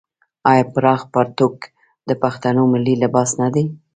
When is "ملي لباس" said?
2.73-3.29